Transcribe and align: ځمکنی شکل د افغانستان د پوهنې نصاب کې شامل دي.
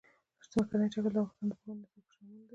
ځمکنی 0.51 0.87
شکل 0.93 1.11
د 1.15 1.17
افغانستان 1.27 1.47
د 1.49 1.53
پوهنې 1.59 1.77
نصاب 1.81 2.03
کې 2.09 2.13
شامل 2.15 2.35
دي. 2.41 2.47